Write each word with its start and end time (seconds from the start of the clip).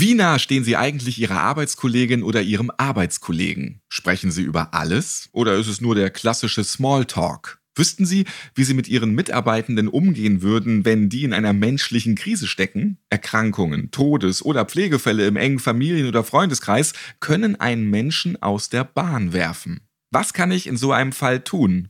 Wie 0.00 0.14
nah 0.14 0.38
stehen 0.38 0.62
Sie 0.62 0.76
eigentlich 0.76 1.18
Ihrer 1.18 1.40
Arbeitskollegin 1.40 2.22
oder 2.22 2.40
Ihrem 2.40 2.70
Arbeitskollegen? 2.76 3.80
Sprechen 3.88 4.30
Sie 4.30 4.42
über 4.42 4.72
alles 4.72 5.28
oder 5.32 5.56
ist 5.56 5.66
es 5.66 5.80
nur 5.80 5.96
der 5.96 6.10
klassische 6.10 6.62
Smalltalk? 6.62 7.58
Wüssten 7.74 8.06
Sie, 8.06 8.24
wie 8.54 8.62
Sie 8.62 8.74
mit 8.74 8.86
Ihren 8.86 9.10
Mitarbeitenden 9.16 9.88
umgehen 9.88 10.40
würden, 10.40 10.84
wenn 10.84 11.08
die 11.08 11.24
in 11.24 11.32
einer 11.32 11.52
menschlichen 11.52 12.14
Krise 12.14 12.46
stecken? 12.46 12.98
Erkrankungen, 13.10 13.90
Todes- 13.90 14.44
oder 14.44 14.66
Pflegefälle 14.66 15.26
im 15.26 15.34
engen 15.34 15.58
Familien- 15.58 16.06
oder 16.06 16.22
Freundeskreis 16.22 16.92
können 17.18 17.56
einen 17.56 17.90
Menschen 17.90 18.40
aus 18.40 18.68
der 18.68 18.84
Bahn 18.84 19.32
werfen. 19.32 19.80
Was 20.12 20.32
kann 20.32 20.52
ich 20.52 20.68
in 20.68 20.76
so 20.76 20.92
einem 20.92 21.10
Fall 21.10 21.40
tun? 21.40 21.88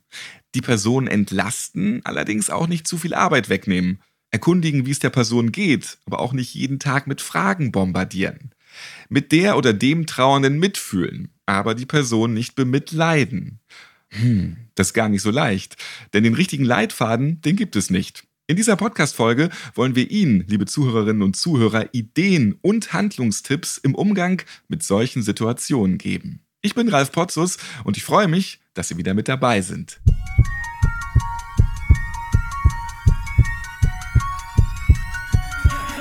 Die 0.54 0.62
Person 0.62 1.08
entlasten, 1.08 2.00
allerdings 2.04 2.48
auch 2.48 2.68
nicht 2.68 2.86
zu 2.86 2.96
viel 2.96 3.12
Arbeit 3.12 3.50
wegnehmen. 3.50 4.00
Erkundigen, 4.30 4.86
wie 4.86 4.90
es 4.90 4.98
der 4.98 5.10
Person 5.10 5.52
geht, 5.52 5.98
aber 6.04 6.20
auch 6.20 6.32
nicht 6.32 6.54
jeden 6.54 6.78
Tag 6.78 7.06
mit 7.06 7.20
Fragen 7.20 7.72
bombardieren. 7.72 8.52
Mit 9.08 9.32
der 9.32 9.56
oder 9.56 9.72
dem 9.72 10.06
Trauernden 10.06 10.58
mitfühlen, 10.58 11.30
aber 11.46 11.74
die 11.74 11.86
Person 11.86 12.34
nicht 12.34 12.54
bemitleiden. 12.54 13.60
Hm, 14.10 14.56
das 14.74 14.88
ist 14.88 14.94
gar 14.94 15.08
nicht 15.08 15.22
so 15.22 15.30
leicht, 15.30 15.76
denn 16.12 16.24
den 16.24 16.34
richtigen 16.34 16.64
Leitfaden, 16.64 17.40
den 17.40 17.56
gibt 17.56 17.76
es 17.76 17.90
nicht. 17.90 18.24
In 18.46 18.56
dieser 18.56 18.76
Podcast-Folge 18.76 19.50
wollen 19.74 19.94
wir 19.94 20.10
Ihnen, 20.10 20.44
liebe 20.46 20.64
Zuhörerinnen 20.64 21.22
und 21.22 21.36
Zuhörer, 21.36 21.92
Ideen 21.92 22.58
und 22.62 22.94
Handlungstipps 22.94 23.76
im 23.76 23.94
Umgang 23.94 24.42
mit 24.68 24.82
solchen 24.82 25.22
Situationen 25.22 25.98
geben. 25.98 26.40
Ich 26.62 26.74
bin 26.74 26.88
Ralf 26.88 27.12
Potzus 27.12 27.58
und 27.84 27.96
ich 27.98 28.04
freue 28.04 28.28
mich, 28.28 28.60
dass 28.72 28.88
Sie 28.88 28.96
wieder 28.96 29.12
mit 29.12 29.28
dabei 29.28 29.60
sind. 29.60 30.00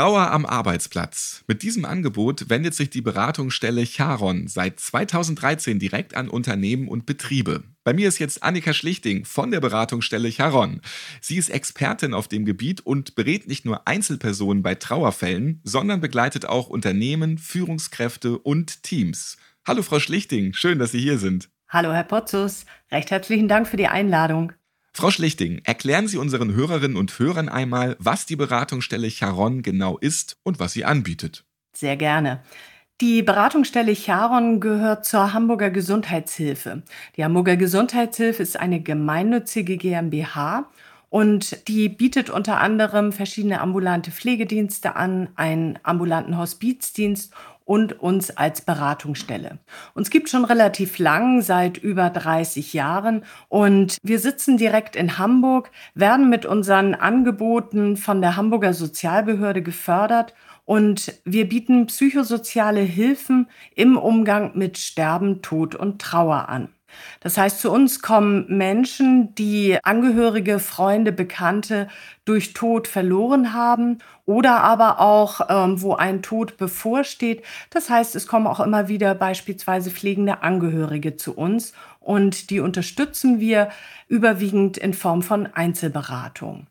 Trauer 0.00 0.30
am 0.30 0.46
Arbeitsplatz. 0.46 1.44
Mit 1.46 1.62
diesem 1.62 1.84
Angebot 1.84 2.48
wendet 2.48 2.74
sich 2.74 2.88
die 2.88 3.02
Beratungsstelle 3.02 3.84
Charon 3.84 4.48
seit 4.48 4.80
2013 4.80 5.78
direkt 5.78 6.16
an 6.16 6.30
Unternehmen 6.30 6.88
und 6.88 7.04
Betriebe. 7.04 7.64
Bei 7.84 7.92
mir 7.92 8.08
ist 8.08 8.18
jetzt 8.18 8.42
Annika 8.42 8.72
Schlichting 8.72 9.26
von 9.26 9.50
der 9.50 9.60
Beratungsstelle 9.60 10.30
Charon. 10.32 10.80
Sie 11.20 11.36
ist 11.36 11.50
Expertin 11.50 12.14
auf 12.14 12.28
dem 12.28 12.46
Gebiet 12.46 12.80
und 12.80 13.14
berät 13.14 13.46
nicht 13.46 13.66
nur 13.66 13.86
Einzelpersonen 13.86 14.62
bei 14.62 14.74
Trauerfällen, 14.74 15.60
sondern 15.64 16.00
begleitet 16.00 16.46
auch 16.46 16.68
Unternehmen, 16.68 17.36
Führungskräfte 17.36 18.38
und 18.38 18.82
Teams. 18.82 19.36
Hallo 19.66 19.82
Frau 19.82 20.00
Schlichting, 20.00 20.54
schön, 20.54 20.78
dass 20.78 20.92
Sie 20.92 21.00
hier 21.00 21.18
sind. 21.18 21.50
Hallo 21.68 21.92
Herr 21.92 22.04
Potzus, 22.04 22.64
recht 22.90 23.10
herzlichen 23.10 23.48
Dank 23.48 23.68
für 23.68 23.76
die 23.76 23.88
Einladung. 23.88 24.54
Frau 24.92 25.10
Schlichting, 25.10 25.60
erklären 25.64 26.08
Sie 26.08 26.18
unseren 26.18 26.52
Hörerinnen 26.52 26.96
und 26.96 27.18
Hörern 27.18 27.48
einmal, 27.48 27.96
was 27.98 28.26
die 28.26 28.36
Beratungsstelle 28.36 29.08
Charon 29.08 29.62
genau 29.62 29.98
ist 29.98 30.36
und 30.42 30.58
was 30.58 30.72
sie 30.72 30.84
anbietet. 30.84 31.44
Sehr 31.76 31.96
gerne. 31.96 32.42
Die 33.00 33.22
Beratungsstelle 33.22 33.94
Charon 33.94 34.60
gehört 34.60 35.06
zur 35.06 35.32
Hamburger 35.32 35.70
Gesundheitshilfe. 35.70 36.82
Die 37.16 37.24
Hamburger 37.24 37.56
Gesundheitshilfe 37.56 38.42
ist 38.42 38.60
eine 38.60 38.82
gemeinnützige 38.82 39.78
GmbH 39.78 40.68
und 41.08 41.66
die 41.66 41.88
bietet 41.88 42.28
unter 42.28 42.60
anderem 42.60 43.12
verschiedene 43.12 43.60
ambulante 43.60 44.10
Pflegedienste 44.10 44.96
an, 44.96 45.30
einen 45.34 45.78
ambulanten 45.82 46.36
Hospizdienst 46.36 47.32
und 47.70 48.00
uns 48.00 48.36
als 48.36 48.62
Beratungsstelle. 48.62 49.60
Uns 49.94 50.10
gibt 50.10 50.28
schon 50.28 50.44
relativ 50.44 50.98
lang, 50.98 51.40
seit 51.40 51.78
über 51.78 52.10
30 52.10 52.72
Jahren 52.72 53.22
und 53.48 53.96
wir 54.02 54.18
sitzen 54.18 54.56
direkt 54.56 54.96
in 54.96 55.18
Hamburg, 55.18 55.70
werden 55.94 56.28
mit 56.28 56.46
unseren 56.46 56.96
Angeboten 56.96 57.96
von 57.96 58.22
der 58.22 58.34
Hamburger 58.34 58.74
Sozialbehörde 58.74 59.62
gefördert 59.62 60.34
und 60.64 61.14
wir 61.24 61.48
bieten 61.48 61.86
psychosoziale 61.86 62.80
Hilfen 62.80 63.46
im 63.76 63.96
Umgang 63.96 64.50
mit 64.58 64.76
Sterben, 64.76 65.40
Tod 65.40 65.76
und 65.76 66.02
Trauer 66.02 66.48
an. 66.48 66.70
Das 67.20 67.36
heißt, 67.36 67.60
zu 67.60 67.70
uns 67.70 68.02
kommen 68.02 68.46
Menschen, 68.48 69.34
die 69.34 69.78
Angehörige, 69.82 70.58
Freunde, 70.58 71.12
Bekannte 71.12 71.88
durch 72.24 72.52
Tod 72.52 72.88
verloren 72.88 73.52
haben 73.52 73.98
oder 74.26 74.62
aber 74.62 75.00
auch, 75.00 75.40
ähm, 75.48 75.82
wo 75.82 75.94
ein 75.94 76.22
Tod 76.22 76.56
bevorsteht. 76.56 77.44
Das 77.70 77.90
heißt, 77.90 78.16
es 78.16 78.26
kommen 78.26 78.46
auch 78.46 78.60
immer 78.60 78.88
wieder 78.88 79.14
beispielsweise 79.14 79.90
pflegende 79.90 80.42
Angehörige 80.42 81.16
zu 81.16 81.36
uns 81.36 81.72
und 82.00 82.50
die 82.50 82.60
unterstützen 82.60 83.40
wir 83.40 83.68
überwiegend 84.08 84.78
in 84.78 84.94
Form 84.94 85.22
von 85.22 85.46
Einzelberatung. 85.46 86.66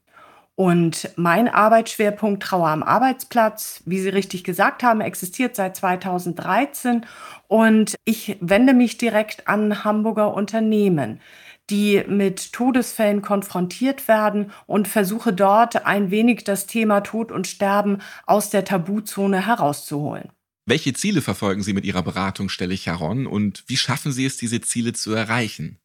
Und 0.59 1.09
mein 1.15 1.47
Arbeitsschwerpunkt 1.47 2.43
Trauer 2.43 2.67
am 2.67 2.83
Arbeitsplatz, 2.83 3.81
wie 3.85 4.01
Sie 4.01 4.09
richtig 4.09 4.43
gesagt 4.43 4.83
haben, 4.83 4.99
existiert 4.99 5.55
seit 5.55 5.77
2013 5.77 7.05
und 7.47 7.95
ich 8.03 8.35
wende 8.41 8.73
mich 8.73 8.97
direkt 8.97 9.47
an 9.47 9.85
Hamburger 9.85 10.33
Unternehmen, 10.33 11.21
die 11.69 12.03
mit 12.09 12.51
Todesfällen 12.51 13.21
konfrontiert 13.21 14.09
werden 14.09 14.51
und 14.65 14.89
versuche 14.89 15.31
dort 15.31 15.85
ein 15.85 16.11
wenig 16.11 16.43
das 16.43 16.65
Thema 16.65 16.99
Tod 16.99 17.31
und 17.31 17.47
Sterben 17.47 17.99
aus 18.25 18.49
der 18.49 18.65
Tabuzone 18.65 19.45
herauszuholen. 19.47 20.27
Welche 20.65 20.91
Ziele 20.91 21.21
verfolgen 21.21 21.63
Sie 21.63 21.71
mit 21.71 21.85
Ihrer 21.85 22.03
Beratungsstelle 22.03 22.75
Charon 22.75 23.27
und 23.27 23.63
wie 23.67 23.77
schaffen 23.77 24.11
Sie 24.11 24.25
es, 24.25 24.35
diese 24.35 24.59
Ziele 24.59 24.91
zu 24.91 25.13
erreichen? 25.13 25.79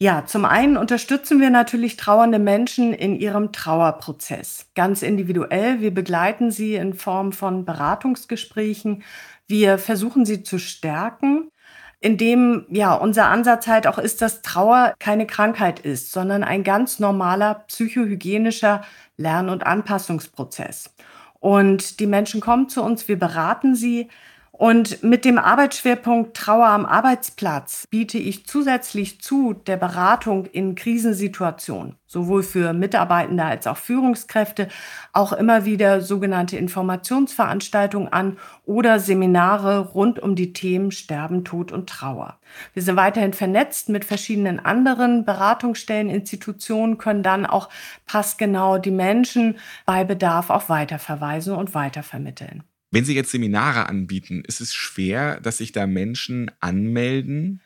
Ja, 0.00 0.24
zum 0.26 0.44
einen 0.44 0.76
unterstützen 0.76 1.40
wir 1.40 1.50
natürlich 1.50 1.96
trauernde 1.96 2.38
Menschen 2.38 2.94
in 2.94 3.16
ihrem 3.16 3.50
Trauerprozess. 3.50 4.66
Ganz 4.76 5.02
individuell. 5.02 5.80
Wir 5.80 5.92
begleiten 5.92 6.52
sie 6.52 6.76
in 6.76 6.94
Form 6.94 7.32
von 7.32 7.64
Beratungsgesprächen. 7.64 9.02
Wir 9.48 9.76
versuchen 9.76 10.24
sie 10.24 10.44
zu 10.44 10.58
stärken, 10.58 11.50
indem 12.00 12.64
ja 12.70 12.94
unser 12.94 13.26
Ansatz 13.26 13.66
halt 13.66 13.88
auch 13.88 13.98
ist, 13.98 14.22
dass 14.22 14.42
Trauer 14.42 14.94
keine 15.00 15.26
Krankheit 15.26 15.80
ist, 15.80 16.12
sondern 16.12 16.44
ein 16.44 16.62
ganz 16.62 17.00
normaler 17.00 17.64
psychohygienischer 17.66 18.82
Lern- 19.16 19.48
und 19.48 19.66
Anpassungsprozess. 19.66 20.94
Und 21.40 21.98
die 21.98 22.06
Menschen 22.06 22.40
kommen 22.40 22.68
zu 22.68 22.84
uns, 22.84 23.08
wir 23.08 23.18
beraten 23.18 23.74
sie, 23.74 24.08
und 24.58 25.04
mit 25.04 25.24
dem 25.24 25.38
Arbeitsschwerpunkt 25.38 26.36
Trauer 26.36 26.66
am 26.66 26.84
Arbeitsplatz 26.84 27.86
biete 27.90 28.18
ich 28.18 28.44
zusätzlich 28.44 29.20
zu 29.20 29.52
der 29.52 29.76
Beratung 29.76 30.46
in 30.46 30.74
Krisensituationen, 30.74 31.94
sowohl 32.08 32.42
für 32.42 32.72
Mitarbeitende 32.72 33.44
als 33.44 33.68
auch 33.68 33.76
Führungskräfte, 33.76 34.66
auch 35.12 35.32
immer 35.32 35.64
wieder 35.64 36.00
sogenannte 36.00 36.56
Informationsveranstaltungen 36.56 38.12
an 38.12 38.36
oder 38.64 38.98
Seminare 38.98 39.78
rund 39.78 40.18
um 40.18 40.34
die 40.34 40.52
Themen 40.52 40.90
Sterben, 40.90 41.44
Tod 41.44 41.70
und 41.70 41.88
Trauer. 41.88 42.36
Wir 42.74 42.82
sind 42.82 42.96
weiterhin 42.96 43.34
vernetzt 43.34 43.88
mit 43.88 44.04
verschiedenen 44.04 44.58
anderen 44.58 45.24
Beratungsstellen, 45.24 46.10
Institutionen, 46.10 46.98
können 46.98 47.22
dann 47.22 47.46
auch 47.46 47.68
passgenau 48.06 48.78
die 48.78 48.90
Menschen 48.90 49.56
bei 49.86 50.02
Bedarf 50.02 50.50
auch 50.50 50.68
weiterverweisen 50.68 51.54
und 51.54 51.74
weitervermitteln. 51.74 52.64
Wenn 52.90 53.04
Sie 53.04 53.14
jetzt 53.14 53.30
Seminare 53.30 53.88
anbieten, 53.88 54.42
ist 54.46 54.60
es 54.60 54.74
schwer, 54.74 55.40
dass 55.40 55.58
sich 55.58 55.72
da 55.72 55.86
Menschen 55.86 56.50
anmelden? 56.60 57.60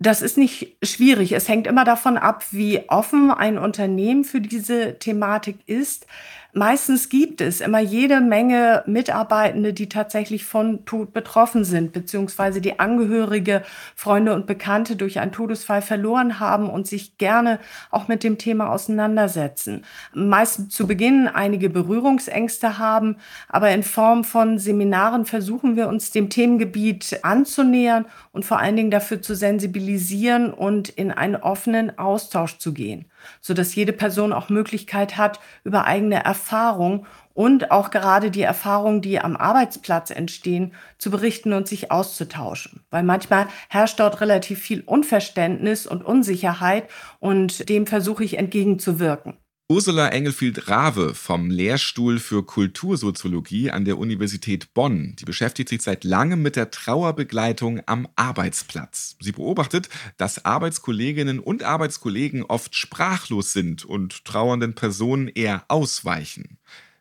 Das 0.00 0.22
ist 0.22 0.36
nicht 0.36 0.76
schwierig. 0.82 1.32
Es 1.32 1.48
hängt 1.48 1.66
immer 1.66 1.84
davon 1.84 2.16
ab, 2.16 2.44
wie 2.52 2.88
offen 2.88 3.30
ein 3.32 3.58
Unternehmen 3.58 4.24
für 4.24 4.40
diese 4.40 4.98
Thematik 4.98 5.56
ist. 5.66 6.06
Meistens 6.54 7.10
gibt 7.10 7.42
es 7.42 7.60
immer 7.60 7.78
jede 7.78 8.22
Menge 8.22 8.82
Mitarbeitende, 8.86 9.74
die 9.74 9.90
tatsächlich 9.90 10.46
von 10.46 10.86
Tod 10.86 11.12
betroffen 11.12 11.62
sind, 11.62 11.92
beziehungsweise 11.92 12.62
die 12.62 12.80
Angehörige, 12.80 13.62
Freunde 13.94 14.34
und 14.34 14.46
Bekannte 14.46 14.96
durch 14.96 15.20
einen 15.20 15.30
Todesfall 15.30 15.82
verloren 15.82 16.40
haben 16.40 16.70
und 16.70 16.86
sich 16.86 17.18
gerne 17.18 17.60
auch 17.90 18.08
mit 18.08 18.24
dem 18.24 18.38
Thema 18.38 18.70
auseinandersetzen. 18.70 19.84
Meist 20.14 20.72
zu 20.72 20.86
Beginn 20.86 21.28
einige 21.28 21.68
Berührungsängste 21.68 22.78
haben, 22.78 23.16
aber 23.48 23.70
in 23.70 23.82
Form 23.82 24.24
von 24.24 24.58
Seminaren 24.58 25.26
versuchen 25.26 25.76
wir 25.76 25.86
uns 25.86 26.12
dem 26.12 26.30
Themengebiet 26.30 27.20
anzunähern 27.24 28.06
und 28.32 28.46
vor 28.46 28.58
allen 28.58 28.76
Dingen 28.76 28.90
dafür 28.90 29.20
zu 29.20 29.34
sensibilisieren 29.34 30.54
und 30.54 30.88
in 30.88 31.12
einen 31.12 31.36
offenen 31.36 31.98
Austausch 31.98 32.56
zu 32.56 32.72
gehen. 32.72 33.04
Sodass 33.40 33.74
jede 33.74 33.92
Person 33.92 34.32
auch 34.32 34.48
Möglichkeit 34.48 35.16
hat, 35.16 35.40
über 35.64 35.84
eigene 35.84 36.24
Erfahrung 36.24 37.06
und 37.34 37.70
auch 37.70 37.90
gerade 37.90 38.32
die 38.32 38.42
Erfahrungen, 38.42 39.00
die 39.00 39.20
am 39.20 39.36
Arbeitsplatz 39.36 40.10
entstehen, 40.10 40.74
zu 40.98 41.10
berichten 41.10 41.52
und 41.52 41.68
sich 41.68 41.92
auszutauschen. 41.92 42.80
Weil 42.90 43.04
manchmal 43.04 43.46
herrscht 43.68 44.00
dort 44.00 44.20
relativ 44.20 44.58
viel 44.58 44.82
Unverständnis 44.84 45.86
und 45.86 46.04
Unsicherheit 46.04 46.88
und 47.20 47.68
dem 47.68 47.86
versuche 47.86 48.24
ich 48.24 48.38
entgegenzuwirken. 48.38 49.36
Ursula 49.70 50.08
Engelfield-Rave 50.08 51.14
vom 51.14 51.50
Lehrstuhl 51.50 52.20
für 52.20 52.42
Kultursoziologie 52.42 53.70
an 53.70 53.84
der 53.84 53.98
Universität 53.98 54.72
Bonn, 54.72 55.14
die 55.16 55.26
beschäftigt 55.26 55.68
sich 55.68 55.82
seit 55.82 56.04
langem 56.04 56.40
mit 56.40 56.56
der 56.56 56.70
Trauerbegleitung 56.70 57.82
am 57.84 58.08
Arbeitsplatz. 58.16 59.16
Sie 59.20 59.32
beobachtet, 59.32 59.90
dass 60.16 60.46
Arbeitskolleginnen 60.46 61.38
und 61.38 61.64
Arbeitskollegen 61.64 62.44
oft 62.44 62.76
sprachlos 62.76 63.52
sind 63.52 63.84
und 63.84 64.24
trauernden 64.24 64.74
Personen 64.74 65.28
eher 65.28 65.66
ausweichen. 65.68 66.56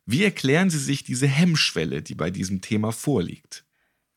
Wie 0.05 0.25
erklären 0.25 0.69
Sie 0.69 0.79
sich 0.79 1.05
diese 1.05 1.27
Hemmschwelle, 1.27 2.01
die 2.01 2.15
bei 2.15 2.31
diesem 2.31 2.59
Thema 2.59 2.91
vorliegt? 2.91 3.63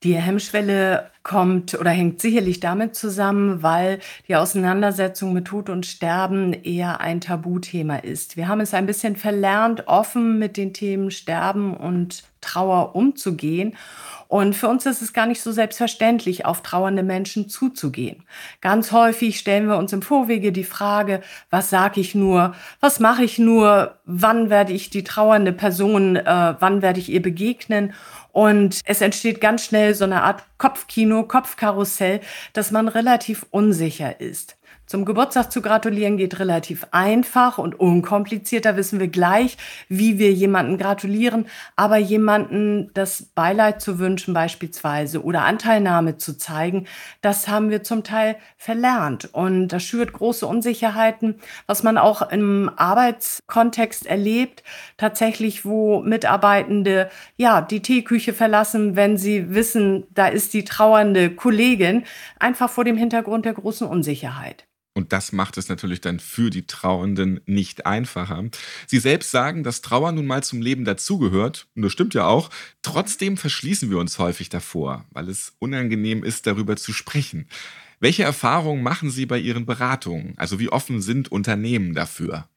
Die 0.03 0.15
Hemmschwelle 0.15 1.11
kommt 1.23 1.79
oder 1.79 1.91
hängt 1.91 2.23
sicherlich 2.23 2.61
damit 2.61 2.95
zusammen, 2.95 3.63
weil 3.63 3.99
die 4.29 4.37
Auseinandersetzung 4.37 5.35
mit 5.35 5.47
Tod 5.47 5.69
und 5.69 5.85
Sterben 5.85 6.55
eher 6.55 7.01
ein 7.01 7.21
Tabuthema 7.21 7.97
ist. 7.97 8.39
Wir 8.39 8.49
haben 8.49 8.61
es 8.61 8.73
ein 8.73 8.87
bisschen 8.87 9.17
verlernt, 9.17 9.87
offen 9.87 10.39
mit 10.39 10.57
den 10.57 10.73
Themen 10.73 11.11
Sterben 11.11 11.77
und 11.77 12.25
Trauer 12.41 12.97
umzugehen. 12.97 13.77
Und 14.29 14.55
für 14.55 14.69
uns 14.69 14.87
ist 14.87 15.03
es 15.03 15.13
gar 15.13 15.27
nicht 15.27 15.43
so 15.43 15.53
selbstverständlich, 15.53 16.47
auf 16.47 16.63
trauernde 16.63 17.03
Menschen 17.03 17.49
zuzugehen. 17.49 18.23
Ganz 18.61 18.93
häufig 18.93 19.39
stellen 19.39 19.67
wir 19.67 19.77
uns 19.77 19.93
im 19.93 20.03
Vorwege 20.03 20.53
die 20.53 20.65
Frage, 20.65 21.21
was 21.51 21.69
sage 21.69 22.01
ich 22.01 22.15
nur, 22.15 22.55
was 22.79 23.01
mache 23.01 23.25
ich 23.25 23.39
nur, 23.39 23.97
wann 24.07 24.49
werde 24.49 24.73
ich 24.73 24.89
die 24.89 25.05
trauernde 25.05 25.53
Person, 25.53 26.17
äh, 26.17 26.55
wann 26.59 26.81
werde 26.81 27.01
ich 27.01 27.11
ihr 27.11 27.21
begegnen. 27.21 27.93
Und 28.33 28.81
es 28.85 29.01
entsteht 29.01 29.41
ganz 29.41 29.65
schnell 29.65 29.95
so 29.95 30.05
eine 30.05 30.23
Art 30.23 30.45
Kopfkino, 30.59 31.25
Kopfkarussell, 31.25 32.21
dass 32.53 32.71
man 32.71 32.89
relativ 32.89 33.47
unsicher 33.51 34.21
ist. 34.21 34.57
Zum 34.91 35.05
Geburtstag 35.05 35.53
zu 35.53 35.63
gratulieren 35.63 36.17
geht 36.17 36.41
relativ 36.41 36.85
einfach 36.91 37.59
und 37.59 37.79
unkompliziert. 37.79 38.65
Da 38.65 38.77
wissen 38.77 38.99
wir 38.99 39.07
gleich, 39.07 39.57
wie 39.89 40.19
wir 40.19 40.33
jemanden 40.33 40.79
gratulieren. 40.79 41.47
Aber 41.77 41.97
jemanden 41.97 42.91
das 42.93 43.23
Beileid 43.23 43.81
zu 43.81 44.01
wünschen 44.01 44.35
beispielsweise 44.35 45.23
oder 45.23 45.45
Anteilnahme 45.45 46.17
zu 46.17 46.37
zeigen, 46.37 46.89
das 47.21 47.47
haben 47.47 47.71
wir 47.71 47.85
zum 47.85 48.03
Teil 48.03 48.35
verlernt. 48.57 49.33
Und 49.33 49.69
das 49.69 49.85
schürt 49.85 50.13
große 50.13 50.45
Unsicherheiten, 50.45 51.37
was 51.69 51.85
man 51.85 51.97
auch 51.97 52.29
im 52.29 52.69
Arbeitskontext 52.75 54.07
erlebt. 54.07 54.65
Tatsächlich, 54.97 55.65
wo 55.65 56.01
Mitarbeitende 56.01 57.11
ja 57.37 57.61
die 57.61 57.83
Teeküche 57.83 58.33
verlassen, 58.33 58.97
wenn 58.97 59.17
sie 59.17 59.55
wissen, 59.55 60.09
da 60.11 60.27
ist 60.27 60.53
die 60.53 60.65
trauernde 60.65 61.31
Kollegin, 61.31 62.03
einfach 62.41 62.71
vor 62.71 62.83
dem 62.83 62.97
Hintergrund 62.97 63.45
der 63.45 63.55
großen 63.55 63.87
Unsicherheit. 63.87 64.67
Und 64.93 65.13
das 65.13 65.33
macht 65.33 65.57
es 65.57 65.69
natürlich 65.69 66.01
dann 66.01 66.19
für 66.19 66.51
die 66.51 66.67
Trauernden 66.67 67.41
nicht 67.47 67.87
einfacher. 67.87 68.45
Sie 68.87 68.99
selbst 68.99 69.31
sagen, 69.31 69.63
dass 69.63 69.83
Trauer 69.83 70.13
nun 70.13 70.27
mal 70.27 70.43
zum 70.43 70.61
Leben 70.61 70.85
dazugehört. 70.85 71.69
Und 71.77 71.83
das 71.83 71.93
stimmt 71.93 72.15
ja 72.15 72.27
auch. 72.27 72.51
Trotzdem 72.83 73.37
verschließen 73.37 73.91
wir 73.91 73.99
uns 73.99 74.19
häufig 74.19 74.49
davor, 74.49 75.07
weil 75.11 75.29
es 75.29 75.55
unangenehm 75.61 76.25
ist, 76.25 76.47
darüber 76.47 76.77
zu 76.77 76.93
sprechen. 76.93 77.47
Welche 78.01 78.25
Erfahrungen 78.25 78.83
machen 78.83 79.11
Sie 79.11 79.27
bei 79.27 79.39
Ihren 79.39 79.67
Beratungen? 79.67 80.35
Also 80.37 80.59
wie 80.59 80.71
offen 80.71 81.03
sind 81.03 81.31
Unternehmen 81.31 81.95
dafür? 81.95 82.49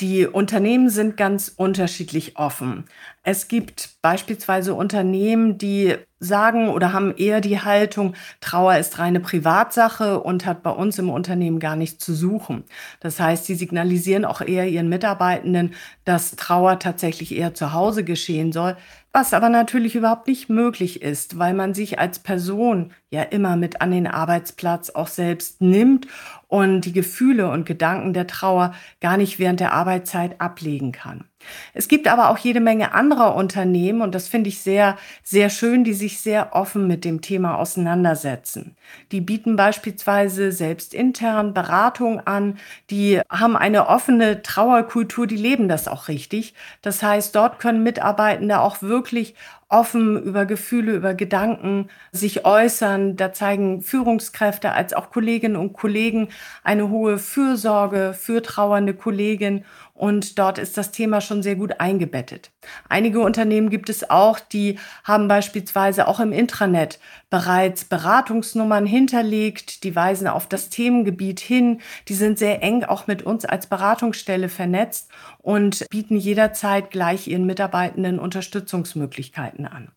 Die 0.00 0.26
Unternehmen 0.26 0.90
sind 0.90 1.16
ganz 1.16 1.52
unterschiedlich 1.56 2.36
offen. 2.36 2.84
Es 3.28 3.48
gibt 3.48 3.98
beispielsweise 4.02 4.72
Unternehmen, 4.72 5.58
die 5.58 5.96
sagen 6.20 6.68
oder 6.68 6.92
haben 6.92 7.12
eher 7.16 7.40
die 7.40 7.60
Haltung, 7.60 8.14
Trauer 8.40 8.76
ist 8.76 9.00
reine 9.00 9.18
Privatsache 9.18 10.20
und 10.20 10.46
hat 10.46 10.62
bei 10.62 10.70
uns 10.70 10.96
im 11.00 11.10
Unternehmen 11.10 11.58
gar 11.58 11.74
nichts 11.74 12.04
zu 12.04 12.14
suchen. 12.14 12.62
Das 13.00 13.18
heißt, 13.18 13.46
sie 13.46 13.56
signalisieren 13.56 14.24
auch 14.24 14.42
eher 14.42 14.68
ihren 14.68 14.88
Mitarbeitenden, 14.88 15.74
dass 16.04 16.36
Trauer 16.36 16.78
tatsächlich 16.78 17.34
eher 17.34 17.52
zu 17.52 17.72
Hause 17.72 18.04
geschehen 18.04 18.52
soll, 18.52 18.76
was 19.12 19.34
aber 19.34 19.48
natürlich 19.48 19.96
überhaupt 19.96 20.28
nicht 20.28 20.48
möglich 20.48 21.02
ist, 21.02 21.36
weil 21.36 21.52
man 21.52 21.74
sich 21.74 21.98
als 21.98 22.20
Person 22.20 22.92
ja 23.10 23.22
immer 23.22 23.56
mit 23.56 23.80
an 23.80 23.90
den 23.90 24.06
Arbeitsplatz 24.06 24.90
auch 24.90 25.08
selbst 25.08 25.60
nimmt 25.60 26.06
und 26.46 26.82
die 26.82 26.92
Gefühle 26.92 27.50
und 27.50 27.66
Gedanken 27.66 28.12
der 28.12 28.28
Trauer 28.28 28.72
gar 29.00 29.16
nicht 29.16 29.40
während 29.40 29.58
der 29.58 29.72
Arbeitszeit 29.72 30.40
ablegen 30.40 30.92
kann. 30.92 31.24
Es 31.74 31.88
gibt 31.88 32.08
aber 32.08 32.30
auch 32.30 32.38
jede 32.38 32.60
Menge 32.60 32.92
anderer 32.92 33.34
Unternehmen 33.34 34.02
und 34.02 34.14
das 34.14 34.28
finde 34.28 34.48
ich 34.48 34.60
sehr, 34.60 34.96
sehr 35.22 35.50
schön, 35.50 35.84
die 35.84 35.94
sich 35.94 36.20
sehr 36.20 36.54
offen 36.54 36.86
mit 36.86 37.04
dem 37.04 37.20
Thema 37.20 37.58
auseinandersetzen. 37.58 38.76
Die 39.12 39.20
bieten 39.20 39.56
beispielsweise 39.56 40.52
selbst 40.52 40.94
intern 40.94 41.54
Beratung 41.54 42.20
an, 42.20 42.58
die 42.90 43.20
haben 43.28 43.56
eine 43.56 43.88
offene 43.88 44.42
Trauerkultur, 44.42 45.26
die 45.26 45.36
leben 45.36 45.68
das 45.68 45.88
auch 45.88 46.08
richtig. 46.08 46.54
Das 46.82 47.02
heißt, 47.02 47.34
dort 47.34 47.58
können 47.58 47.82
Mitarbeitende 47.82 48.60
auch 48.60 48.82
wirklich 48.82 49.34
offen 49.68 50.22
über 50.22 50.46
Gefühle, 50.46 50.92
über 50.94 51.14
Gedanken 51.14 51.88
sich 52.12 52.44
äußern. 52.44 53.16
Da 53.16 53.32
zeigen 53.32 53.82
Führungskräfte 53.82 54.72
als 54.72 54.92
auch 54.92 55.10
Kolleginnen 55.10 55.56
und 55.56 55.72
Kollegen 55.72 56.28
eine 56.62 56.88
hohe 56.88 57.18
Fürsorge 57.18 58.14
für 58.16 58.42
trauernde 58.42 58.94
Kollegen 58.94 59.64
und 59.96 60.38
dort 60.38 60.58
ist 60.58 60.76
das 60.76 60.92
Thema 60.92 61.22
schon 61.22 61.35
sehr 61.42 61.56
gut 61.56 61.80
eingebettet. 61.80 62.50
Einige 62.88 63.20
Unternehmen 63.20 63.70
gibt 63.70 63.88
es 63.88 64.08
auch, 64.08 64.40
die 64.40 64.78
haben 65.04 65.28
beispielsweise 65.28 66.08
auch 66.08 66.20
im 66.20 66.32
Intranet 66.32 66.98
bereits 67.30 67.84
Beratungsnummern 67.84 68.86
hinterlegt, 68.86 69.84
die 69.84 69.94
weisen 69.94 70.28
auf 70.28 70.48
das 70.48 70.68
Themengebiet 70.68 71.40
hin, 71.40 71.80
die 72.08 72.14
sind 72.14 72.38
sehr 72.38 72.62
eng 72.62 72.84
auch 72.84 73.06
mit 73.06 73.22
uns 73.22 73.44
als 73.44 73.66
Beratungsstelle 73.66 74.48
vernetzt 74.48 75.10
und 75.38 75.86
bieten 75.90 76.16
jederzeit 76.16 76.90
gleich 76.90 77.28
ihren 77.28 77.46
Mitarbeitenden 77.46 78.18
Unterstützungsmöglichkeiten 78.18 79.66
an. 79.66 79.90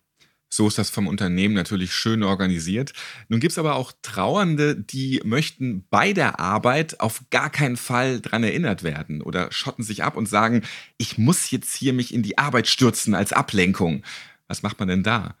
So 0.52 0.66
ist 0.66 0.78
das 0.78 0.90
vom 0.90 1.06
Unternehmen 1.06 1.54
natürlich 1.54 1.92
schön 1.92 2.24
organisiert. 2.24 2.92
Nun 3.28 3.38
gibt 3.38 3.52
es 3.52 3.58
aber 3.58 3.76
auch 3.76 3.92
Trauernde, 4.02 4.74
die 4.74 5.20
möchten 5.24 5.86
bei 5.90 6.12
der 6.12 6.40
Arbeit 6.40 6.98
auf 6.98 7.22
gar 7.30 7.50
keinen 7.50 7.76
Fall 7.76 8.20
dran 8.20 8.42
erinnert 8.42 8.82
werden 8.82 9.22
oder 9.22 9.52
schotten 9.52 9.84
sich 9.84 10.02
ab 10.02 10.16
und 10.16 10.28
sagen, 10.28 10.62
ich 10.98 11.18
muss 11.18 11.52
jetzt 11.52 11.76
hier 11.76 11.92
mich 11.92 12.12
in 12.12 12.24
die 12.24 12.36
Arbeit 12.36 12.66
stürzen 12.66 13.14
als 13.14 13.32
Ablenkung. 13.32 14.02
Was 14.48 14.64
macht 14.64 14.80
man 14.80 14.88
denn 14.88 15.04
da? 15.04 15.36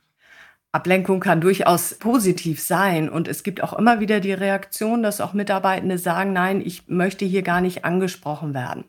Ablenkung 0.70 1.18
kann 1.18 1.40
durchaus 1.40 1.94
positiv 1.94 2.60
sein 2.60 3.08
und 3.08 3.26
es 3.26 3.42
gibt 3.42 3.60
auch 3.60 3.72
immer 3.72 3.98
wieder 3.98 4.20
die 4.20 4.32
Reaktion, 4.32 5.02
dass 5.02 5.20
auch 5.20 5.32
Mitarbeitende 5.32 5.98
sagen, 5.98 6.32
nein, 6.32 6.62
ich 6.64 6.86
möchte 6.86 7.24
hier 7.24 7.42
gar 7.42 7.60
nicht 7.60 7.84
angesprochen 7.84 8.54
werden. 8.54 8.84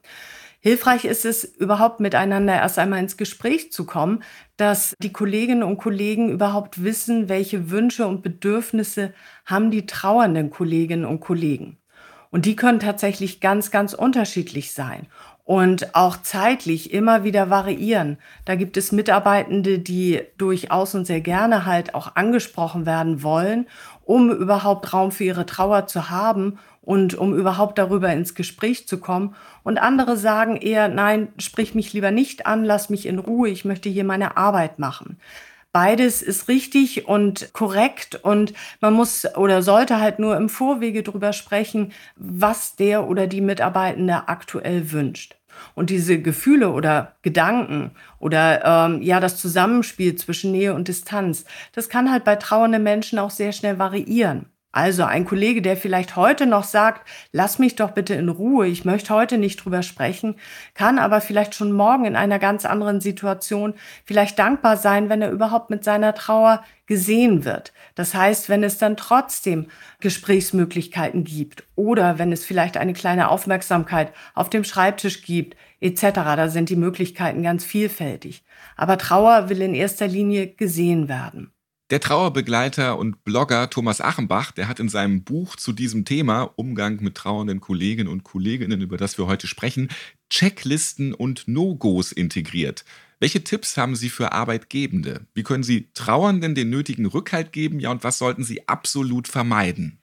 Hilfreich 0.63 1.05
ist 1.05 1.25
es, 1.25 1.43
überhaupt 1.43 1.99
miteinander 1.99 2.53
erst 2.53 2.77
einmal 2.77 2.99
ins 2.99 3.17
Gespräch 3.17 3.71
zu 3.71 3.83
kommen, 3.83 4.23
dass 4.57 4.95
die 5.01 5.11
Kolleginnen 5.11 5.63
und 5.63 5.77
Kollegen 5.77 6.29
überhaupt 6.29 6.83
wissen, 6.83 7.29
welche 7.29 7.71
Wünsche 7.71 8.05
und 8.05 8.21
Bedürfnisse 8.21 9.11
haben 9.47 9.71
die 9.71 9.87
trauernden 9.87 10.51
Kolleginnen 10.51 11.05
und 11.05 11.19
Kollegen. 11.19 11.77
Und 12.29 12.45
die 12.45 12.55
können 12.55 12.79
tatsächlich 12.79 13.41
ganz, 13.41 13.71
ganz 13.71 13.93
unterschiedlich 13.93 14.71
sein 14.71 15.07
und 15.43 15.95
auch 15.95 16.17
zeitlich 16.21 16.93
immer 16.93 17.23
wieder 17.23 17.49
variieren. 17.49 18.19
Da 18.45 18.53
gibt 18.53 18.77
es 18.77 18.91
Mitarbeitende, 18.91 19.79
die 19.79 20.21
durchaus 20.37 20.93
und 20.93 21.05
sehr 21.05 21.21
gerne 21.21 21.65
halt 21.65 21.95
auch 21.95 22.15
angesprochen 22.15 22.85
werden 22.85 23.23
wollen, 23.23 23.67
um 24.05 24.29
überhaupt 24.29 24.93
Raum 24.93 25.11
für 25.11 25.23
ihre 25.23 25.47
Trauer 25.47 25.87
zu 25.87 26.11
haben 26.11 26.59
und 26.81 27.13
um 27.13 27.35
überhaupt 27.35 27.77
darüber 27.77 28.11
ins 28.11 28.35
Gespräch 28.35 28.87
zu 28.87 28.99
kommen. 28.99 29.35
Und 29.63 29.77
andere 29.77 30.17
sagen 30.17 30.57
eher, 30.57 30.87
nein, 30.87 31.29
sprich 31.37 31.75
mich 31.75 31.93
lieber 31.93 32.11
nicht 32.11 32.45
an, 32.45 32.65
lass 32.65 32.89
mich 32.89 33.05
in 33.05 33.19
Ruhe, 33.19 33.49
ich 33.49 33.65
möchte 33.65 33.89
hier 33.89 34.03
meine 34.03 34.37
Arbeit 34.37 34.79
machen. 34.79 35.17
Beides 35.73 36.21
ist 36.21 36.49
richtig 36.49 37.07
und 37.07 37.53
korrekt 37.53 38.15
und 38.15 38.53
man 38.81 38.93
muss 38.93 39.25
oder 39.37 39.61
sollte 39.61 40.01
halt 40.01 40.19
nur 40.19 40.35
im 40.35 40.49
Vorwege 40.49 41.01
drüber 41.01 41.31
sprechen, 41.31 41.93
was 42.17 42.75
der 42.75 43.07
oder 43.07 43.25
die 43.25 43.39
Mitarbeitende 43.39 44.27
aktuell 44.27 44.91
wünscht. 44.91 45.37
Und 45.73 45.89
diese 45.89 46.21
Gefühle 46.21 46.71
oder 46.71 47.15
Gedanken 47.21 47.91
oder 48.19 48.65
ähm, 48.65 49.01
ja 49.01 49.21
das 49.21 49.37
Zusammenspiel 49.37 50.15
zwischen 50.15 50.51
Nähe 50.51 50.73
und 50.73 50.89
Distanz, 50.89 51.45
das 51.73 51.87
kann 51.87 52.11
halt 52.11 52.25
bei 52.25 52.35
trauernden 52.35 52.83
Menschen 52.83 53.19
auch 53.19 53.31
sehr 53.31 53.53
schnell 53.53 53.79
variieren. 53.79 54.47
Also 54.73 55.03
ein 55.03 55.25
Kollege, 55.25 55.61
der 55.61 55.75
vielleicht 55.75 56.15
heute 56.15 56.45
noch 56.45 56.63
sagt, 56.63 57.05
lass 57.33 57.59
mich 57.59 57.75
doch 57.75 57.91
bitte 57.91 58.13
in 58.13 58.29
Ruhe, 58.29 58.67
ich 58.67 58.85
möchte 58.85 59.13
heute 59.13 59.37
nicht 59.37 59.57
drüber 59.57 59.83
sprechen, 59.83 60.35
kann 60.75 60.97
aber 60.97 61.19
vielleicht 61.19 61.55
schon 61.55 61.73
morgen 61.73 62.05
in 62.05 62.15
einer 62.15 62.39
ganz 62.39 62.63
anderen 62.63 63.01
Situation 63.01 63.73
vielleicht 64.05 64.39
dankbar 64.39 64.77
sein, 64.77 65.09
wenn 65.09 65.21
er 65.21 65.31
überhaupt 65.31 65.69
mit 65.71 65.83
seiner 65.83 66.15
Trauer 66.15 66.63
gesehen 66.85 67.43
wird. 67.43 67.73
Das 67.95 68.15
heißt, 68.15 68.47
wenn 68.47 68.63
es 68.63 68.77
dann 68.77 68.95
trotzdem 68.95 69.67
Gesprächsmöglichkeiten 69.99 71.25
gibt 71.25 71.63
oder 71.75 72.17
wenn 72.17 72.31
es 72.31 72.45
vielleicht 72.45 72.77
eine 72.77 72.93
kleine 72.93 73.29
Aufmerksamkeit 73.29 74.13
auf 74.35 74.49
dem 74.49 74.63
Schreibtisch 74.63 75.23
gibt, 75.23 75.57
etc., 75.81 76.01
da 76.13 76.47
sind 76.47 76.69
die 76.69 76.77
Möglichkeiten 76.77 77.43
ganz 77.43 77.65
vielfältig. 77.65 78.43
Aber 78.77 78.97
Trauer 78.97 79.49
will 79.49 79.61
in 79.61 79.75
erster 79.75 80.07
Linie 80.07 80.47
gesehen 80.47 81.09
werden. 81.09 81.51
Der 81.91 81.99
Trauerbegleiter 81.99 82.97
und 82.97 83.25
Blogger 83.25 83.69
Thomas 83.69 83.99
Achenbach, 83.99 84.53
der 84.53 84.69
hat 84.69 84.79
in 84.79 84.87
seinem 84.87 85.25
Buch 85.25 85.57
zu 85.57 85.73
diesem 85.73 86.05
Thema 86.05 86.43
Umgang 86.55 87.03
mit 87.03 87.15
trauernden 87.15 87.59
Kollegen 87.59 88.07
und 88.07 88.23
Kolleginnen, 88.23 88.79
über 88.79 88.95
das 88.95 89.17
wir 89.17 89.27
heute 89.27 89.45
sprechen, 89.45 89.89
Checklisten 90.29 91.13
und 91.13 91.49
No-Gos 91.49 92.13
integriert. 92.13 92.85
Welche 93.19 93.43
Tipps 93.43 93.75
haben 93.75 93.97
Sie 93.97 94.07
für 94.07 94.31
Arbeitgebende? 94.31 95.27
Wie 95.33 95.43
können 95.43 95.63
Sie 95.63 95.89
Trauernden 95.93 96.55
den 96.55 96.69
nötigen 96.69 97.07
Rückhalt 97.07 97.51
geben? 97.51 97.81
Ja, 97.81 97.91
und 97.91 98.05
was 98.05 98.17
sollten 98.17 98.45
Sie 98.45 98.69
absolut 98.69 99.27
vermeiden? 99.27 100.00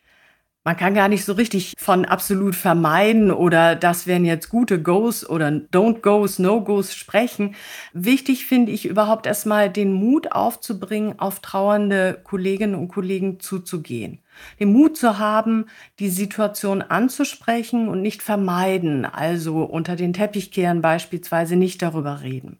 Man 0.64 0.76
kann 0.76 0.92
gar 0.92 1.08
nicht 1.08 1.24
so 1.24 1.32
richtig 1.32 1.72
von 1.78 2.04
absolut 2.04 2.54
vermeiden 2.54 3.30
oder 3.30 3.74
das 3.74 4.06
wären 4.06 4.26
jetzt 4.26 4.50
gute 4.50 4.82
Goes 4.82 5.26
oder 5.28 5.48
Don't 5.48 6.00
Goes, 6.02 6.38
No 6.38 6.62
Goes 6.62 6.94
sprechen. 6.94 7.54
Wichtig 7.94 8.44
finde 8.44 8.72
ich 8.72 8.84
überhaupt 8.84 9.26
erstmal 9.26 9.70
den 9.70 9.92
Mut 9.92 10.32
aufzubringen, 10.32 11.18
auf 11.18 11.40
trauernde 11.40 12.20
Kolleginnen 12.22 12.74
und 12.74 12.88
Kollegen 12.88 13.40
zuzugehen. 13.40 14.20
Den 14.60 14.72
Mut 14.72 14.96
zu 14.96 15.18
haben, 15.18 15.66
die 16.00 16.10
Situation 16.10 16.82
anzusprechen 16.82 17.88
und 17.88 18.02
nicht 18.02 18.22
vermeiden, 18.22 19.06
also 19.06 19.62
unter 19.62 19.96
den 19.96 20.12
Teppich 20.12 20.50
kehren 20.50 20.82
beispielsweise 20.82 21.56
nicht 21.56 21.80
darüber 21.82 22.20
reden. 22.20 22.58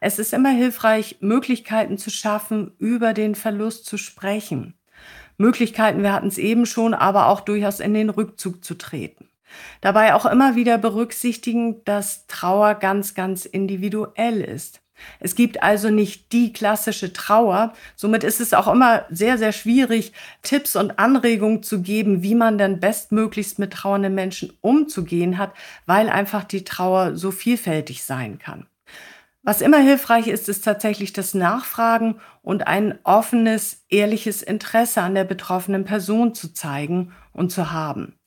Es 0.00 0.18
ist 0.18 0.32
immer 0.32 0.50
hilfreich, 0.50 1.16
Möglichkeiten 1.20 1.98
zu 1.98 2.10
schaffen, 2.10 2.72
über 2.78 3.14
den 3.14 3.34
Verlust 3.34 3.86
zu 3.86 3.96
sprechen. 3.96 4.77
Möglichkeiten, 5.38 6.02
wir 6.02 6.12
hatten 6.12 6.28
es 6.28 6.38
eben 6.38 6.66
schon, 6.66 6.94
aber 6.94 7.28
auch 7.28 7.40
durchaus 7.40 7.80
in 7.80 7.94
den 7.94 8.10
Rückzug 8.10 8.64
zu 8.64 8.74
treten. 8.74 9.28
Dabei 9.80 10.14
auch 10.14 10.26
immer 10.26 10.56
wieder 10.56 10.78
berücksichtigen, 10.78 11.82
dass 11.84 12.26
Trauer 12.26 12.74
ganz, 12.74 13.14
ganz 13.14 13.46
individuell 13.46 14.42
ist. 14.42 14.80
Es 15.20 15.34
gibt 15.34 15.62
also 15.62 15.90
nicht 15.90 16.32
die 16.32 16.52
klassische 16.52 17.12
Trauer. 17.12 17.72
Somit 17.94 18.24
ist 18.24 18.40
es 18.40 18.52
auch 18.52 18.66
immer 18.66 19.04
sehr, 19.10 19.38
sehr 19.38 19.52
schwierig, 19.52 20.12
Tipps 20.42 20.76
und 20.76 20.98
Anregungen 20.98 21.62
zu 21.62 21.82
geben, 21.82 22.22
wie 22.22 22.34
man 22.34 22.58
denn 22.58 22.80
bestmöglichst 22.80 23.58
mit 23.58 23.72
trauernden 23.72 24.14
Menschen 24.14 24.52
umzugehen 24.60 25.38
hat, 25.38 25.52
weil 25.86 26.08
einfach 26.08 26.44
die 26.44 26.64
Trauer 26.64 27.16
so 27.16 27.30
vielfältig 27.30 28.02
sein 28.02 28.38
kann. 28.38 28.66
Was 29.42 29.60
immer 29.60 29.78
hilfreich 29.78 30.26
ist, 30.26 30.48
ist 30.48 30.64
tatsächlich 30.64 31.12
das 31.12 31.32
Nachfragen 31.32 32.20
und 32.42 32.66
ein 32.66 32.98
offenes, 33.04 33.84
ehrliches 33.88 34.42
Interesse 34.42 35.00
an 35.02 35.14
der 35.14 35.24
betroffenen 35.24 35.84
Person 35.84 36.34
zu 36.34 36.52
zeigen 36.52 37.12
und 37.32 37.50
zu 37.50 37.70
haben. 37.70 38.17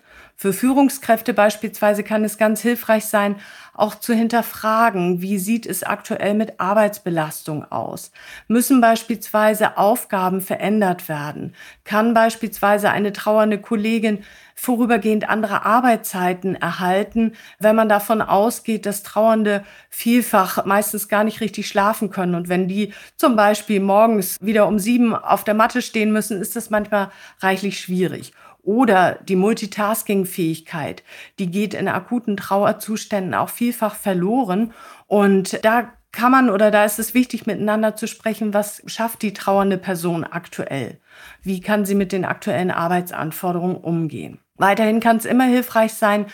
Für 0.41 0.53
Führungskräfte 0.53 1.35
beispielsweise 1.35 2.01
kann 2.03 2.23
es 2.23 2.35
ganz 2.35 2.61
hilfreich 2.61 3.05
sein, 3.05 3.35
auch 3.75 3.93
zu 3.93 4.11
hinterfragen, 4.11 5.21
wie 5.21 5.37
sieht 5.37 5.67
es 5.67 5.83
aktuell 5.83 6.33
mit 6.33 6.59
Arbeitsbelastung 6.59 7.71
aus? 7.71 8.11
Müssen 8.47 8.81
beispielsweise 8.81 9.77
Aufgaben 9.77 10.41
verändert 10.41 11.07
werden? 11.07 11.53
Kann 11.83 12.15
beispielsweise 12.15 12.89
eine 12.89 13.13
trauernde 13.13 13.61
Kollegin 13.61 14.23
vorübergehend 14.55 15.29
andere 15.29 15.63
Arbeitszeiten 15.63 16.55
erhalten, 16.55 17.33
wenn 17.59 17.75
man 17.75 17.87
davon 17.87 18.23
ausgeht, 18.23 18.87
dass 18.87 19.03
Trauernde 19.03 19.63
vielfach 19.91 20.65
meistens 20.65 21.07
gar 21.07 21.23
nicht 21.23 21.41
richtig 21.41 21.67
schlafen 21.67 22.09
können. 22.09 22.33
Und 22.33 22.49
wenn 22.49 22.67
die 22.67 22.95
zum 23.15 23.35
Beispiel 23.35 23.79
morgens 23.79 24.37
wieder 24.41 24.67
um 24.67 24.79
sieben 24.79 25.13
auf 25.13 25.43
der 25.43 25.53
Matte 25.53 25.83
stehen 25.83 26.11
müssen, 26.11 26.41
ist 26.41 26.55
das 26.55 26.71
manchmal 26.71 27.11
reichlich 27.41 27.79
schwierig. 27.79 28.33
Oder 28.63 29.19
die 29.27 29.35
Multitasking-Fähigkeit, 29.35 31.03
die 31.39 31.49
geht 31.49 31.73
in 31.73 31.87
akuten 31.87 32.37
Trauerzuständen 32.37 33.33
auch 33.33 33.49
vielfach 33.49 33.95
verloren. 33.95 34.73
Und 35.07 35.65
da 35.65 35.91
kann 36.11 36.31
man 36.31 36.49
oder 36.49 36.71
da 36.71 36.83
ist 36.83 36.99
es 36.99 37.13
wichtig, 37.13 37.47
miteinander 37.47 37.95
zu 37.95 38.07
sprechen, 38.07 38.53
was 38.53 38.83
schafft 38.85 39.21
die 39.21 39.33
trauernde 39.33 39.77
Person 39.77 40.23
aktuell? 40.23 40.99
Wie 41.41 41.61
kann 41.61 41.85
sie 41.85 41.95
mit 41.95 42.11
den 42.11 42.25
aktuellen 42.25 42.71
Arbeitsanforderungen 42.71 43.77
umgehen? 43.77 44.39
Weiterhin 44.57 44.99
kann 44.99 45.17
es 45.17 45.25
immer 45.25 45.45
hilfreich 45.45 45.93
sein, 45.93 46.27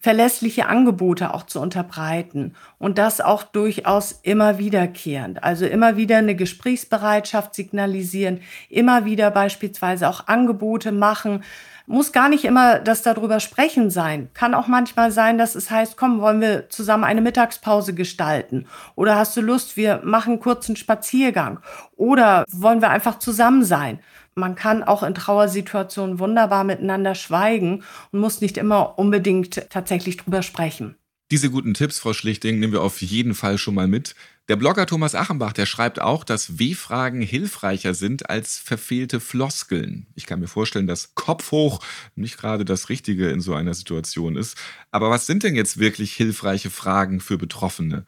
verlässliche 0.00 0.66
Angebote 0.66 1.34
auch 1.34 1.44
zu 1.44 1.60
unterbreiten 1.60 2.54
und 2.78 2.98
das 2.98 3.20
auch 3.20 3.42
durchaus 3.42 4.12
immer 4.22 4.58
wiederkehrend. 4.58 5.44
Also 5.44 5.66
immer 5.66 5.96
wieder 5.96 6.16
eine 6.16 6.34
Gesprächsbereitschaft 6.34 7.54
signalisieren, 7.54 8.40
immer 8.70 9.04
wieder 9.04 9.30
beispielsweise 9.30 10.08
auch 10.08 10.26
Angebote 10.26 10.90
machen, 10.90 11.44
muss 11.86 12.12
gar 12.12 12.28
nicht 12.28 12.44
immer 12.44 12.78
das 12.78 13.02
darüber 13.02 13.40
sprechen 13.40 13.90
sein. 13.90 14.30
Kann 14.32 14.54
auch 14.54 14.68
manchmal 14.68 15.10
sein, 15.10 15.38
dass 15.38 15.56
es 15.56 15.70
heißt, 15.70 15.96
komm, 15.96 16.20
wollen 16.20 16.40
wir 16.40 16.68
zusammen 16.70 17.02
eine 17.02 17.20
Mittagspause 17.20 17.94
gestalten? 17.94 18.66
Oder 18.94 19.16
hast 19.16 19.36
du 19.36 19.40
Lust, 19.40 19.76
wir 19.76 20.00
machen 20.04 20.34
einen 20.34 20.40
kurzen 20.40 20.76
Spaziergang? 20.76 21.58
Oder 21.96 22.44
wollen 22.48 22.80
wir 22.80 22.90
einfach 22.90 23.18
zusammen 23.18 23.64
sein? 23.64 23.98
Man 24.34 24.54
kann 24.54 24.82
auch 24.82 25.02
in 25.02 25.14
Trauersituationen 25.14 26.18
wunderbar 26.18 26.64
miteinander 26.64 27.14
schweigen 27.14 27.82
und 28.12 28.20
muss 28.20 28.40
nicht 28.40 28.56
immer 28.56 28.98
unbedingt 28.98 29.68
tatsächlich 29.70 30.16
drüber 30.16 30.42
sprechen. 30.42 30.96
Diese 31.30 31.48
guten 31.48 31.74
Tipps, 31.74 32.00
Frau 32.00 32.12
Schlichting, 32.12 32.58
nehmen 32.58 32.72
wir 32.72 32.82
auf 32.82 33.00
jeden 33.02 33.34
Fall 33.34 33.56
schon 33.56 33.74
mal 33.74 33.86
mit. 33.86 34.16
Der 34.48 34.56
Blogger 34.56 34.84
Thomas 34.86 35.14
Achenbach, 35.14 35.52
der 35.52 35.64
schreibt 35.64 36.00
auch, 36.00 36.24
dass 36.24 36.58
W-Fragen 36.58 37.20
hilfreicher 37.22 37.94
sind 37.94 38.28
als 38.28 38.58
verfehlte 38.58 39.20
Floskeln. 39.20 40.08
Ich 40.16 40.26
kann 40.26 40.40
mir 40.40 40.48
vorstellen, 40.48 40.88
dass 40.88 41.14
Kopf 41.14 41.52
hoch 41.52 41.78
nicht 42.16 42.36
gerade 42.36 42.64
das 42.64 42.88
Richtige 42.88 43.30
in 43.30 43.40
so 43.40 43.54
einer 43.54 43.74
Situation 43.74 44.34
ist. 44.34 44.58
Aber 44.90 45.08
was 45.08 45.26
sind 45.26 45.44
denn 45.44 45.54
jetzt 45.54 45.78
wirklich 45.78 46.14
hilfreiche 46.14 46.70
Fragen 46.70 47.20
für 47.20 47.38
Betroffene? 47.38 48.06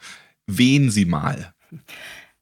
Wen 0.49 0.91
Sie 0.91 1.05
mal. 1.05 1.55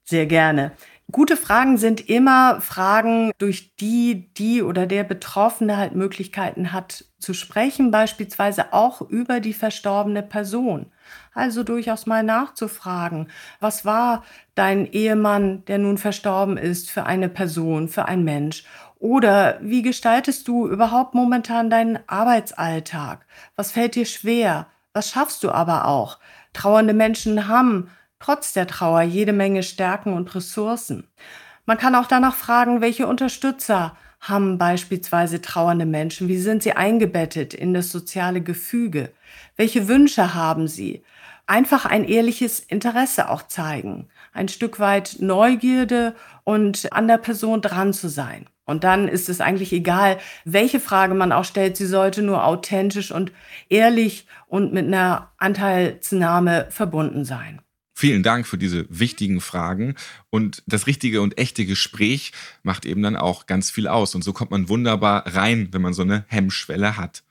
Sehr 0.04 0.24
gerne. 0.24 0.72
Gute 1.12 1.36
Fragen 1.36 1.78
sind 1.78 2.08
immer 2.08 2.60
Fragen, 2.60 3.32
durch 3.38 3.74
die 3.76 4.32
die 4.34 4.62
oder 4.62 4.86
der 4.86 5.02
Betroffene 5.02 5.76
halt 5.76 5.94
Möglichkeiten 5.94 6.72
hat 6.72 7.04
zu 7.18 7.32
sprechen, 7.32 7.90
beispielsweise 7.90 8.72
auch 8.72 9.00
über 9.00 9.40
die 9.40 9.54
verstorbene 9.54 10.22
Person. 10.22 10.86
Also 11.32 11.64
durchaus 11.64 12.06
mal 12.06 12.22
nachzufragen, 12.22 13.28
was 13.60 13.84
war 13.84 14.24
dein 14.54 14.86
Ehemann, 14.86 15.64
der 15.64 15.78
nun 15.78 15.98
verstorben 15.98 16.56
ist, 16.56 16.90
für 16.90 17.04
eine 17.04 17.28
Person, 17.28 17.88
für 17.88 18.06
ein 18.06 18.22
Mensch? 18.22 18.64
Oder 18.98 19.58
wie 19.62 19.82
gestaltest 19.82 20.46
du 20.46 20.68
überhaupt 20.68 21.14
momentan 21.14 21.70
deinen 21.70 21.98
Arbeitsalltag? 22.06 23.26
Was 23.56 23.72
fällt 23.72 23.94
dir 23.94 24.04
schwer? 24.04 24.66
Was 24.92 25.10
schaffst 25.10 25.42
du 25.42 25.50
aber 25.50 25.86
auch? 25.86 26.18
Trauernde 26.52 26.94
Menschen 26.94 27.48
haben 27.48 27.90
trotz 28.20 28.52
der 28.52 28.66
Trauer 28.66 29.02
jede 29.02 29.32
Menge 29.32 29.62
Stärken 29.62 30.12
und 30.12 30.34
Ressourcen. 30.34 31.08
Man 31.66 31.78
kann 31.78 31.94
auch 31.94 32.06
danach 32.06 32.36
fragen, 32.36 32.80
welche 32.80 33.06
Unterstützer 33.06 33.96
haben 34.20 34.58
beispielsweise 34.58 35.40
trauernde 35.40 35.86
Menschen? 35.86 36.28
Wie 36.28 36.38
sind 36.38 36.62
sie 36.62 36.72
eingebettet 36.72 37.54
in 37.54 37.74
das 37.74 37.90
soziale 37.90 38.42
Gefüge? 38.42 39.12
Welche 39.56 39.88
Wünsche 39.88 40.34
haben 40.34 40.68
sie? 40.68 41.02
Einfach 41.46 41.84
ein 41.86 42.04
ehrliches 42.04 42.60
Interesse 42.60 43.28
auch 43.28 43.42
zeigen, 43.42 44.08
ein 44.32 44.48
Stück 44.48 44.78
weit 44.78 45.16
Neugierde 45.18 46.14
und 46.44 46.92
an 46.92 47.08
der 47.08 47.18
Person 47.18 47.60
dran 47.60 47.92
zu 47.92 48.08
sein. 48.08 48.46
Und 48.66 48.84
dann 48.84 49.08
ist 49.08 49.28
es 49.28 49.40
eigentlich 49.40 49.72
egal, 49.72 50.18
welche 50.44 50.78
Frage 50.78 51.14
man 51.14 51.32
auch 51.32 51.44
stellt. 51.44 51.76
Sie 51.76 51.86
sollte 51.86 52.22
nur 52.22 52.44
authentisch 52.44 53.10
und 53.10 53.32
ehrlich 53.68 54.28
und 54.46 54.72
mit 54.72 54.86
einer 54.86 55.32
Anteilsnahme 55.38 56.66
verbunden 56.70 57.24
sein. 57.24 57.60
Vielen 58.00 58.22
Dank 58.22 58.46
für 58.46 58.56
diese 58.56 58.86
wichtigen 58.88 59.42
Fragen. 59.42 59.94
Und 60.30 60.62
das 60.66 60.86
richtige 60.86 61.20
und 61.20 61.36
echte 61.36 61.66
Gespräch 61.66 62.32
macht 62.62 62.86
eben 62.86 63.02
dann 63.02 63.14
auch 63.14 63.44
ganz 63.44 63.70
viel 63.70 63.86
aus. 63.86 64.14
Und 64.14 64.24
so 64.24 64.32
kommt 64.32 64.52
man 64.52 64.70
wunderbar 64.70 65.26
rein, 65.26 65.68
wenn 65.72 65.82
man 65.82 65.92
so 65.92 66.00
eine 66.00 66.24
Hemmschwelle 66.28 66.96
hat. 66.96 67.22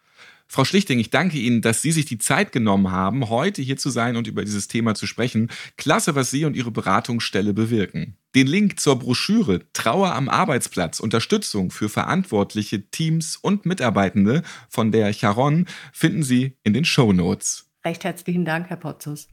Frau 0.46 0.66
Schlichting, 0.66 1.00
ich 1.00 1.10
danke 1.10 1.40
Ihnen, 1.40 1.64
dass 1.64 1.82
Sie 1.82 1.92
sich 1.92 2.06
die 2.06 2.20
Zeit 2.20 2.52
genommen 2.52 2.92
haben, 2.92 3.30
heute 3.30 3.64
hier 3.64 3.78
zu 3.78 3.90
sein 3.90 4.16
und 4.16 4.28
über 4.28 4.46
dieses 4.46 4.68
Thema 4.68 4.94
zu 4.94 5.08
sprechen. 5.08 5.50
Klasse, 5.76 6.14
was 6.14 6.30
Sie 6.30 6.46
und 6.46 6.56
Ihre 6.56 6.70
Beratungsstelle 6.70 7.56
bewirken. 7.56 8.16
Den 8.36 8.46
Link 8.46 8.80
zur 8.80 9.00
Broschüre 9.00 9.62
Trauer 9.74 10.14
am 10.14 10.30
Arbeitsplatz, 10.30 11.00
Unterstützung 11.00 11.72
für 11.72 11.90
verantwortliche 11.90 12.92
Teams 12.92 13.38
und 13.38 13.66
Mitarbeitende 13.66 14.44
von 14.70 14.92
der 14.92 15.12
Charon 15.14 15.66
finden 15.94 16.22
Sie 16.22 16.58
in 16.62 16.74
den 16.74 16.86
Show 16.86 17.12
Notes. 17.12 17.66
Recht 17.84 18.04
herzlichen 18.04 18.46
Dank, 18.46 18.70
Herr 18.70 18.78
Potzus. 18.78 19.30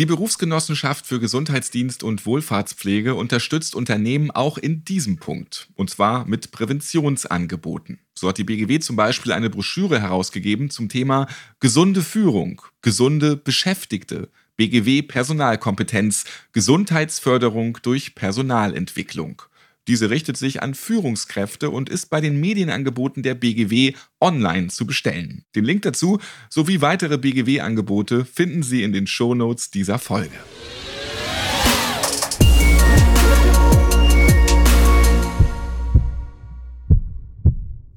Die 0.00 0.06
Berufsgenossenschaft 0.06 1.06
für 1.06 1.20
Gesundheitsdienst 1.20 2.02
und 2.02 2.24
Wohlfahrtspflege 2.24 3.14
unterstützt 3.14 3.74
Unternehmen 3.74 4.30
auch 4.30 4.56
in 4.56 4.82
diesem 4.82 5.18
Punkt, 5.18 5.68
und 5.74 5.90
zwar 5.90 6.24
mit 6.24 6.52
Präventionsangeboten. 6.52 7.98
So 8.14 8.26
hat 8.26 8.38
die 8.38 8.44
BGW 8.44 8.78
zum 8.78 8.96
Beispiel 8.96 9.32
eine 9.32 9.50
Broschüre 9.50 10.00
herausgegeben 10.00 10.70
zum 10.70 10.88
Thema 10.88 11.26
gesunde 11.58 12.00
Führung, 12.00 12.62
gesunde 12.80 13.36
Beschäftigte, 13.36 14.30
BGW 14.56 15.02
Personalkompetenz, 15.02 16.24
Gesundheitsförderung 16.54 17.76
durch 17.82 18.14
Personalentwicklung. 18.14 19.42
Diese 19.90 20.08
richtet 20.08 20.36
sich 20.36 20.62
an 20.62 20.74
Führungskräfte 20.74 21.68
und 21.68 21.88
ist 21.88 22.10
bei 22.10 22.20
den 22.20 22.38
Medienangeboten 22.38 23.24
der 23.24 23.34
BGW 23.34 23.94
online 24.20 24.68
zu 24.68 24.86
bestellen. 24.86 25.44
Den 25.56 25.64
Link 25.64 25.82
dazu 25.82 26.20
sowie 26.48 26.80
weitere 26.80 27.18
BGW-Angebote 27.18 28.24
finden 28.24 28.62
Sie 28.62 28.84
in 28.84 28.92
den 28.92 29.08
Shownotes 29.08 29.72
dieser 29.72 29.98
Folge. 29.98 30.30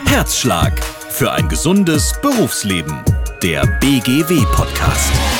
Herzschlag 0.06 0.80
für 0.84 1.32
ein 1.32 1.50
gesundes 1.50 2.14
Berufsleben. 2.22 3.04
Der 3.42 3.66
BGW-Podcast. 3.80 5.39